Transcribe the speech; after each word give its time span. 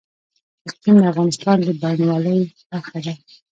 اقلیم 0.69 0.95
د 0.99 1.03
افغانستان 1.11 1.57
د 1.67 1.69
بڼوالۍ 1.81 2.39
برخه 2.71 2.97
ده. 3.05 3.13